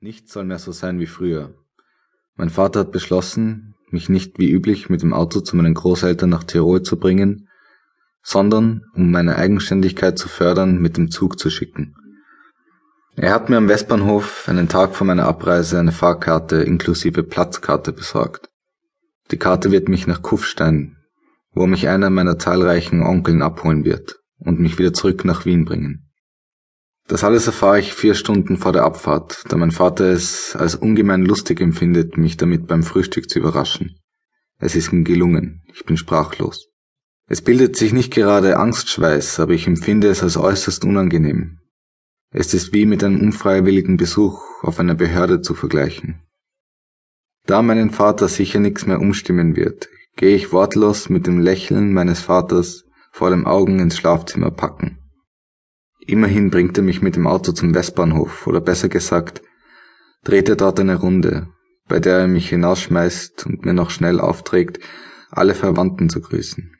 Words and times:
Nichts 0.00 0.32
soll 0.32 0.44
mehr 0.44 0.60
so 0.60 0.70
sein 0.70 1.00
wie 1.00 1.06
früher. 1.06 1.54
Mein 2.36 2.50
Vater 2.50 2.80
hat 2.80 2.92
beschlossen, 2.92 3.74
mich 3.90 4.08
nicht 4.08 4.38
wie 4.38 4.50
üblich 4.50 4.88
mit 4.88 5.02
dem 5.02 5.12
Auto 5.12 5.40
zu 5.40 5.56
meinen 5.56 5.74
Großeltern 5.74 6.30
nach 6.30 6.44
Tirol 6.44 6.82
zu 6.82 6.98
bringen, 6.98 7.48
sondern, 8.22 8.84
um 8.94 9.10
meine 9.10 9.36
Eigenständigkeit 9.36 10.16
zu 10.16 10.28
fördern, 10.28 10.78
mit 10.78 10.96
dem 10.96 11.10
Zug 11.10 11.38
zu 11.38 11.50
schicken. 11.50 11.96
Er 13.16 13.32
hat 13.32 13.50
mir 13.50 13.56
am 13.56 13.68
Westbahnhof 13.68 14.48
einen 14.48 14.68
Tag 14.68 14.94
vor 14.94 15.04
meiner 15.04 15.26
Abreise 15.26 15.80
eine 15.80 15.90
Fahrkarte 15.90 16.58
inklusive 16.58 17.24
Platzkarte 17.24 17.92
besorgt. 17.92 18.50
Die 19.32 19.36
Karte 19.36 19.72
wird 19.72 19.88
mich 19.88 20.06
nach 20.06 20.22
Kufstein, 20.22 20.96
wo 21.52 21.66
mich 21.66 21.88
einer 21.88 22.10
meiner 22.10 22.38
zahlreichen 22.38 23.02
Onkeln 23.02 23.42
abholen 23.42 23.84
wird 23.84 24.20
und 24.38 24.60
mich 24.60 24.78
wieder 24.78 24.92
zurück 24.92 25.24
nach 25.24 25.44
Wien 25.44 25.64
bringen. 25.64 26.07
Das 27.08 27.24
alles 27.24 27.46
erfahre 27.46 27.80
ich 27.80 27.94
vier 27.94 28.14
Stunden 28.14 28.58
vor 28.58 28.72
der 28.72 28.84
Abfahrt, 28.84 29.44
da 29.48 29.56
mein 29.56 29.70
Vater 29.70 30.04
es 30.12 30.54
als 30.54 30.74
ungemein 30.74 31.24
lustig 31.24 31.58
empfindet, 31.58 32.18
mich 32.18 32.36
damit 32.36 32.66
beim 32.66 32.82
Frühstück 32.82 33.30
zu 33.30 33.38
überraschen. 33.38 33.98
Es 34.58 34.76
ist 34.76 34.92
ihm 34.92 35.04
gelungen, 35.04 35.62
ich 35.72 35.86
bin 35.86 35.96
sprachlos. 35.96 36.68
Es 37.26 37.40
bildet 37.40 37.76
sich 37.76 37.94
nicht 37.94 38.12
gerade 38.12 38.58
Angstschweiß, 38.58 39.40
aber 39.40 39.54
ich 39.54 39.66
empfinde 39.66 40.08
es 40.08 40.22
als 40.22 40.36
äußerst 40.36 40.84
unangenehm. 40.84 41.60
Es 42.30 42.52
ist 42.52 42.74
wie 42.74 42.84
mit 42.84 43.02
einem 43.02 43.22
unfreiwilligen 43.22 43.96
Besuch 43.96 44.42
auf 44.62 44.78
einer 44.78 44.94
Behörde 44.94 45.40
zu 45.40 45.54
vergleichen. 45.54 46.20
Da 47.46 47.62
meinen 47.62 47.90
Vater 47.90 48.28
sicher 48.28 48.60
nichts 48.60 48.84
mehr 48.84 49.00
umstimmen 49.00 49.56
wird, 49.56 49.88
gehe 50.16 50.36
ich 50.36 50.52
wortlos 50.52 51.08
mit 51.08 51.26
dem 51.26 51.40
Lächeln 51.40 51.94
meines 51.94 52.20
Vaters 52.20 52.84
vor 53.12 53.30
dem 53.30 53.46
Augen 53.46 53.78
ins 53.78 53.96
Schlafzimmer 53.96 54.50
packen. 54.50 54.98
Immerhin 56.08 56.48
bringt 56.48 56.78
er 56.78 56.82
mich 56.82 57.02
mit 57.02 57.16
dem 57.16 57.26
Auto 57.26 57.52
zum 57.52 57.74
Westbahnhof, 57.74 58.46
oder 58.46 58.62
besser 58.62 58.88
gesagt, 58.88 59.42
dreht 60.24 60.48
er 60.48 60.56
dort 60.56 60.80
eine 60.80 60.96
Runde, 60.96 61.48
bei 61.86 62.00
der 62.00 62.20
er 62.20 62.28
mich 62.28 62.48
hinausschmeißt 62.48 63.44
und 63.44 63.66
mir 63.66 63.74
noch 63.74 63.90
schnell 63.90 64.18
aufträgt, 64.18 64.80
alle 65.30 65.54
Verwandten 65.54 66.08
zu 66.08 66.22
grüßen. 66.22 66.72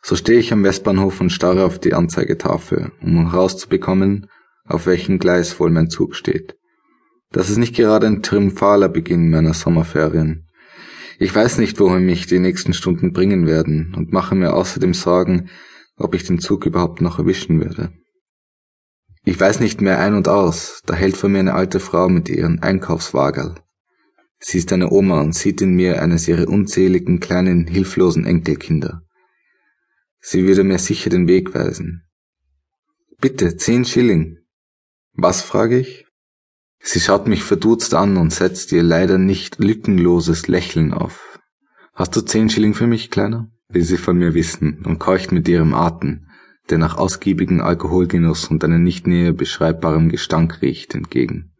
So 0.00 0.16
stehe 0.16 0.38
ich 0.38 0.54
am 0.54 0.64
Westbahnhof 0.64 1.20
und 1.20 1.28
starre 1.28 1.66
auf 1.66 1.78
die 1.78 1.92
Anzeigetafel, 1.92 2.92
um 3.02 3.30
herauszubekommen, 3.30 4.30
auf 4.64 4.86
welchem 4.86 5.18
Gleis 5.18 5.60
wohl 5.60 5.68
mein 5.68 5.90
Zug 5.90 6.16
steht. 6.16 6.56
Das 7.32 7.50
ist 7.50 7.58
nicht 7.58 7.76
gerade 7.76 8.06
ein 8.06 8.22
triumphaler 8.22 8.88
Beginn 8.88 9.28
meiner 9.28 9.52
Sommerferien. 9.52 10.48
Ich 11.18 11.34
weiß 11.34 11.58
nicht, 11.58 11.78
wohin 11.78 12.06
mich 12.06 12.26
die 12.26 12.38
nächsten 12.38 12.72
Stunden 12.72 13.12
bringen 13.12 13.46
werden 13.46 13.92
und 13.94 14.14
mache 14.14 14.34
mir 14.34 14.54
außerdem 14.54 14.94
Sorgen, 14.94 15.50
ob 15.98 16.14
ich 16.14 16.24
den 16.24 16.38
Zug 16.38 16.64
überhaupt 16.64 17.02
noch 17.02 17.18
erwischen 17.18 17.60
werde. 17.60 17.92
Ich 19.24 19.38
weiß 19.38 19.60
nicht 19.60 19.80
mehr 19.80 19.98
ein 19.98 20.14
und 20.14 20.28
aus, 20.28 20.80
da 20.86 20.94
hält 20.94 21.16
vor 21.16 21.28
mir 21.28 21.40
eine 21.40 21.54
alte 21.54 21.78
Frau 21.78 22.08
mit 22.08 22.28
ihren 22.28 22.62
Einkaufswagerl. 22.62 23.56
Sie 24.38 24.58
ist 24.58 24.72
eine 24.72 24.90
Oma 24.90 25.20
und 25.20 25.34
sieht 25.34 25.60
in 25.60 25.74
mir 25.74 26.02
eines 26.02 26.26
ihrer 26.26 26.48
unzähligen 26.48 27.20
kleinen 27.20 27.66
hilflosen 27.66 28.24
Enkelkinder. 28.24 29.02
Sie 30.20 30.46
würde 30.46 30.64
mir 30.64 30.78
sicher 30.78 31.10
den 31.10 31.28
Weg 31.28 31.54
weisen. 31.54 32.04
Bitte, 33.20 33.56
zehn 33.56 33.84
Schilling. 33.84 34.38
Was, 35.12 35.42
frage 35.42 35.78
ich? 35.78 36.06
Sie 36.82 37.00
schaut 37.00 37.26
mich 37.26 37.44
verdutzt 37.44 37.92
an 37.92 38.16
und 38.16 38.32
setzt 38.32 38.72
ihr 38.72 38.82
leider 38.82 39.18
nicht 39.18 39.58
lückenloses 39.58 40.48
Lächeln 40.48 40.94
auf. 40.94 41.38
Hast 41.92 42.16
du 42.16 42.22
zehn 42.22 42.48
Schilling 42.48 42.72
für 42.72 42.86
mich, 42.86 43.10
Kleiner? 43.10 43.50
will 43.68 43.84
sie 43.84 43.98
von 43.98 44.18
mir 44.18 44.34
wissen 44.34 44.82
und 44.84 44.98
keucht 44.98 45.32
mit 45.32 45.46
ihrem 45.48 45.74
Atem, 45.74 46.26
der 46.70 46.78
nach 46.78 46.96
ausgiebigem 46.96 47.60
Alkoholgenuss 47.60 48.48
und 48.48 48.64
einem 48.64 48.82
nicht 48.82 49.06
näher 49.06 49.32
beschreibbarem 49.32 50.08
Gestank 50.08 50.62
riecht, 50.62 50.94
entgegen. 50.94 51.52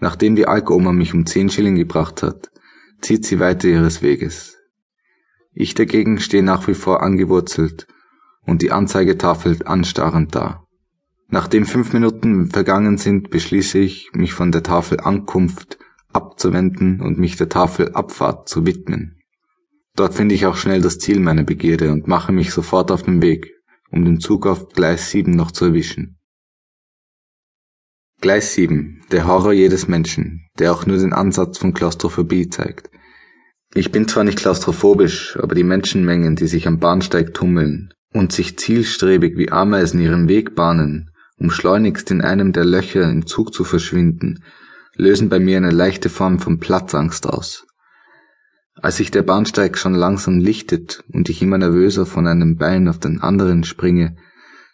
Nachdem 0.00 0.36
die 0.36 0.46
Alkohoma 0.46 0.92
mich 0.92 1.14
um 1.14 1.26
zehn 1.26 1.50
Schilling 1.50 1.76
gebracht 1.76 2.22
hat, 2.22 2.50
zieht 3.00 3.24
sie 3.26 3.40
weiter 3.40 3.68
ihres 3.68 4.02
Weges. 4.02 4.58
Ich 5.52 5.74
dagegen 5.74 6.20
stehe 6.20 6.42
nach 6.42 6.68
wie 6.68 6.74
vor 6.74 7.02
angewurzelt 7.02 7.86
und 8.46 8.62
die 8.62 8.70
Anzeigetafel 8.70 9.58
anstarrend 9.64 10.34
da. 10.34 10.64
Nachdem 11.28 11.66
fünf 11.66 11.92
Minuten 11.92 12.50
vergangen 12.50 12.96
sind, 12.96 13.30
beschließe 13.30 13.78
ich, 13.78 14.10
mich 14.14 14.32
von 14.32 14.52
der 14.52 14.62
Tafel 14.62 15.00
Ankunft 15.00 15.78
abzuwenden 16.12 17.00
und 17.00 17.18
mich 17.18 17.36
der 17.36 17.48
Tafel 17.50 17.92
Abfahrt 17.92 18.48
zu 18.48 18.64
widmen. 18.64 19.20
Dort 19.94 20.14
finde 20.14 20.34
ich 20.34 20.46
auch 20.46 20.56
schnell 20.56 20.80
das 20.80 20.98
Ziel 20.98 21.20
meiner 21.20 21.42
Begierde 21.42 21.92
und 21.92 22.08
mache 22.08 22.32
mich 22.32 22.52
sofort 22.52 22.90
auf 22.90 23.02
den 23.02 23.20
Weg 23.20 23.57
um 23.90 24.04
den 24.04 24.20
Zug 24.20 24.46
auf 24.46 24.68
Gleis 24.68 25.10
7 25.10 25.30
noch 25.30 25.50
zu 25.50 25.66
erwischen. 25.66 26.18
Gleis 28.20 28.54
7, 28.54 29.02
der 29.12 29.26
Horror 29.26 29.52
jedes 29.52 29.86
Menschen, 29.86 30.48
der 30.58 30.72
auch 30.72 30.86
nur 30.86 30.96
den 30.96 31.12
Ansatz 31.12 31.58
von 31.58 31.72
Klaustrophobie 31.72 32.48
zeigt. 32.48 32.90
Ich 33.74 33.92
bin 33.92 34.08
zwar 34.08 34.24
nicht 34.24 34.38
klaustrophobisch, 34.38 35.38
aber 35.40 35.54
die 35.54 35.62
Menschenmengen, 35.62 36.34
die 36.34 36.48
sich 36.48 36.66
am 36.66 36.80
Bahnsteig 36.80 37.34
tummeln 37.34 37.94
und 38.12 38.32
sich 38.32 38.58
zielstrebig 38.58 39.36
wie 39.36 39.52
Ameisen 39.52 40.00
ihren 40.00 40.28
Weg 40.28 40.54
bahnen, 40.54 41.10
um 41.38 41.50
schleunigst 41.50 42.10
in 42.10 42.20
einem 42.20 42.52
der 42.52 42.64
Löcher 42.64 43.08
im 43.08 43.26
Zug 43.26 43.54
zu 43.54 43.64
verschwinden, 43.64 44.42
lösen 44.96 45.28
bei 45.28 45.38
mir 45.38 45.58
eine 45.58 45.70
leichte 45.70 46.08
Form 46.08 46.40
von 46.40 46.58
Platzangst 46.58 47.26
aus. 47.26 47.66
Als 48.80 48.96
sich 48.96 49.10
der 49.10 49.22
Bahnsteig 49.22 49.76
schon 49.76 49.94
langsam 49.94 50.38
lichtet 50.38 51.02
und 51.12 51.28
ich 51.28 51.42
immer 51.42 51.58
nervöser 51.58 52.06
von 52.06 52.26
einem 52.26 52.56
Bein 52.56 52.88
auf 52.88 52.98
den 52.98 53.20
anderen 53.20 53.64
springe, 53.64 54.16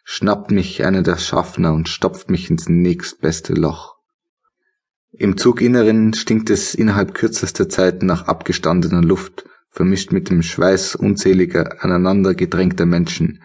schnappt 0.05 0.51
mich 0.51 0.85
einer 0.85 1.03
der 1.03 1.17
Schaffner 1.17 1.73
und 1.73 1.89
stopft 1.89 2.29
mich 2.31 2.51
ins 2.51 2.69
nächstbeste 2.69 3.55
Loch. 3.55 3.95
Im 5.11 5.39
Zuginneren 5.39 6.13
stinkt 6.13 6.51
es 6.51 6.75
innerhalb 6.75 7.15
kürzester 7.15 7.69
Zeit 7.69 8.03
nach 8.03 8.27
abgestandener 8.27 9.01
Luft, 9.01 9.47
vermischt 9.71 10.13
mit 10.13 10.29
dem 10.29 10.43
Schweiß 10.43 10.97
unzähliger 10.97 11.83
aneinander 11.83 12.35
gedrängter 12.35 12.85
Menschen, 12.85 13.43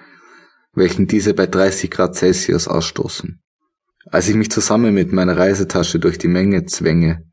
welchen 0.74 1.08
diese 1.08 1.34
bei 1.34 1.48
30 1.48 1.90
Grad 1.90 2.16
Celsius 2.16 2.68
ausstoßen. 2.68 3.42
Als 4.06 4.28
ich 4.28 4.36
mich 4.36 4.52
zusammen 4.52 4.94
mit 4.94 5.14
meiner 5.14 5.38
Reisetasche 5.38 6.00
durch 6.00 6.18
die 6.18 6.28
Menge 6.28 6.66
zwänge, 6.66 7.29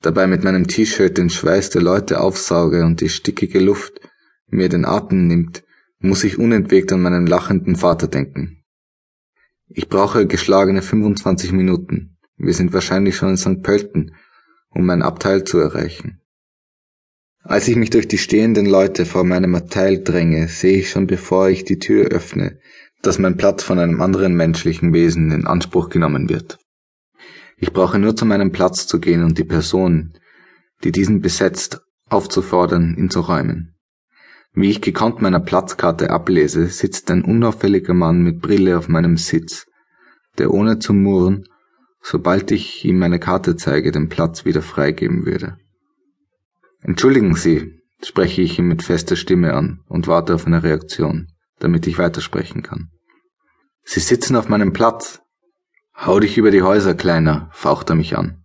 dabei 0.00 0.26
mit 0.26 0.44
meinem 0.44 0.66
T-Shirt 0.66 1.16
den 1.18 1.30
Schweiß 1.30 1.70
der 1.70 1.82
Leute 1.82 2.20
aufsauge 2.20 2.84
und 2.84 3.00
die 3.00 3.08
stickige 3.08 3.58
Luft 3.58 4.00
mir 4.46 4.68
den 4.68 4.84
Atem 4.84 5.26
nimmt, 5.26 5.64
muss 6.00 6.24
ich 6.24 6.38
unentwegt 6.38 6.92
an 6.92 7.02
meinen 7.02 7.26
lachenden 7.26 7.76
Vater 7.76 8.06
denken. 8.06 8.64
Ich 9.68 9.88
brauche 9.88 10.26
geschlagene 10.26 10.80
25 10.80 11.52
Minuten. 11.52 12.16
Wir 12.36 12.54
sind 12.54 12.72
wahrscheinlich 12.72 13.16
schon 13.16 13.30
in 13.30 13.36
St. 13.36 13.62
Pölten, 13.62 14.14
um 14.70 14.86
mein 14.86 15.02
Abteil 15.02 15.44
zu 15.44 15.58
erreichen. 15.58 16.20
Als 17.42 17.68
ich 17.68 17.76
mich 17.76 17.90
durch 17.90 18.08
die 18.08 18.18
stehenden 18.18 18.66
Leute 18.66 19.06
vor 19.06 19.24
meinem 19.24 19.54
Abteil 19.54 20.02
dränge, 20.02 20.48
sehe 20.48 20.78
ich 20.78 20.90
schon 20.90 21.06
bevor 21.06 21.48
ich 21.48 21.64
die 21.64 21.78
Tür 21.78 22.06
öffne, 22.06 22.58
dass 23.02 23.18
mein 23.18 23.36
Platz 23.36 23.62
von 23.62 23.78
einem 23.78 24.00
anderen 24.00 24.34
menschlichen 24.34 24.92
Wesen 24.92 25.30
in 25.32 25.46
Anspruch 25.46 25.88
genommen 25.88 26.28
wird. 26.28 26.58
Ich 27.58 27.72
brauche 27.72 27.98
nur 27.98 28.14
zu 28.14 28.24
meinem 28.24 28.52
Platz 28.52 28.86
zu 28.86 29.00
gehen 29.00 29.24
und 29.24 29.36
die 29.36 29.44
Person, 29.44 30.14
die 30.84 30.92
diesen 30.92 31.20
besetzt, 31.20 31.80
aufzufordern, 32.08 32.94
ihn 32.96 33.10
zu 33.10 33.20
räumen. 33.20 33.74
Wie 34.52 34.70
ich 34.70 34.80
gekonnt 34.80 35.20
meiner 35.20 35.40
Platzkarte 35.40 36.10
ablese, 36.10 36.66
sitzt 36.68 37.10
ein 37.10 37.22
unauffälliger 37.22 37.94
Mann 37.94 38.22
mit 38.22 38.40
Brille 38.40 38.78
auf 38.78 38.88
meinem 38.88 39.16
Sitz, 39.16 39.66
der 40.38 40.52
ohne 40.52 40.78
zu 40.78 40.92
murren, 40.92 41.44
sobald 42.00 42.50
ich 42.50 42.84
ihm 42.84 42.98
meine 42.98 43.18
Karte 43.18 43.56
zeige, 43.56 43.92
den 43.92 44.08
Platz 44.08 44.44
wieder 44.44 44.62
freigeben 44.62 45.26
würde. 45.26 45.58
Entschuldigen 46.80 47.34
Sie, 47.34 47.80
spreche 48.02 48.42
ich 48.42 48.58
ihn 48.58 48.66
mit 48.66 48.82
fester 48.82 49.16
Stimme 49.16 49.54
an 49.54 49.80
und 49.88 50.06
warte 50.06 50.34
auf 50.34 50.46
eine 50.46 50.62
Reaktion, 50.62 51.28
damit 51.58 51.86
ich 51.86 51.98
weitersprechen 51.98 52.62
kann. 52.62 52.90
Sie 53.82 54.00
sitzen 54.00 54.36
auf 54.36 54.48
meinem 54.48 54.72
Platz, 54.72 55.20
Hau 56.00 56.20
dich 56.20 56.38
über 56.38 56.52
die 56.52 56.62
Häuser, 56.62 56.94
Kleiner, 56.94 57.50
faucht 57.52 57.90
er 57.90 57.96
mich 57.96 58.16
an. 58.16 58.44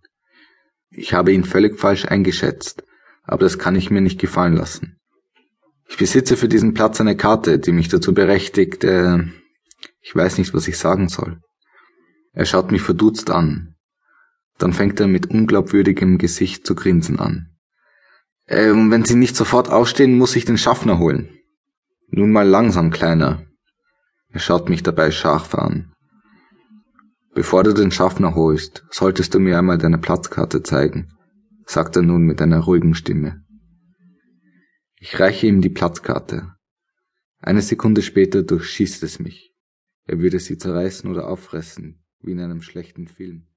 Ich 0.90 1.14
habe 1.14 1.32
ihn 1.32 1.44
völlig 1.44 1.78
falsch 1.78 2.04
eingeschätzt, 2.04 2.82
aber 3.22 3.44
das 3.44 3.60
kann 3.60 3.76
ich 3.76 3.92
mir 3.92 4.00
nicht 4.00 4.20
gefallen 4.20 4.56
lassen. 4.56 4.98
Ich 5.86 5.96
besitze 5.96 6.36
für 6.36 6.48
diesen 6.48 6.74
Platz 6.74 7.00
eine 7.00 7.16
Karte, 7.16 7.60
die 7.60 7.70
mich 7.70 7.88
dazu 7.88 8.12
berechtigt, 8.12 8.82
äh, 8.82 9.18
ich 10.00 10.16
weiß 10.16 10.38
nicht, 10.38 10.52
was 10.52 10.66
ich 10.66 10.78
sagen 10.78 11.08
soll. 11.08 11.40
Er 12.32 12.44
schaut 12.44 12.72
mich 12.72 12.82
verdutzt 12.82 13.30
an. 13.30 13.76
Dann 14.58 14.72
fängt 14.72 14.98
er 14.98 15.06
mit 15.06 15.30
unglaubwürdigem 15.30 16.18
Gesicht 16.18 16.66
zu 16.66 16.74
grinsen 16.74 17.20
an. 17.20 17.50
Äh, 18.46 18.70
und 18.70 18.90
wenn 18.90 19.04
Sie 19.04 19.14
nicht 19.14 19.36
sofort 19.36 19.70
aufstehen, 19.70 20.18
muss 20.18 20.34
ich 20.34 20.44
den 20.44 20.58
Schaffner 20.58 20.98
holen. 20.98 21.38
Nun 22.08 22.32
mal 22.32 22.48
langsam, 22.48 22.90
Kleiner. 22.90 23.46
Er 24.30 24.40
schaut 24.40 24.68
mich 24.68 24.82
dabei 24.82 25.12
scharf 25.12 25.54
an. 25.54 25.93
Bevor 27.34 27.64
du 27.64 27.72
den 27.72 27.90
Schaffner 27.90 28.36
holst, 28.36 28.84
solltest 28.90 29.34
du 29.34 29.40
mir 29.40 29.58
einmal 29.58 29.76
deine 29.76 29.98
Platzkarte 29.98 30.62
zeigen, 30.62 31.12
sagt 31.66 31.96
er 31.96 32.02
nun 32.02 32.22
mit 32.22 32.40
einer 32.40 32.60
ruhigen 32.60 32.94
Stimme. 32.94 33.44
Ich 35.00 35.18
reiche 35.18 35.48
ihm 35.48 35.60
die 35.60 35.68
Platzkarte. 35.68 36.54
Eine 37.40 37.60
Sekunde 37.60 38.02
später 38.02 38.42
durchschießt 38.42 39.02
es 39.02 39.18
mich. 39.18 39.52
Er 40.06 40.20
würde 40.20 40.38
sie 40.38 40.58
zerreißen 40.58 41.10
oder 41.10 41.28
auffressen, 41.28 42.04
wie 42.20 42.32
in 42.32 42.40
einem 42.40 42.62
schlechten 42.62 43.08
Film. 43.08 43.48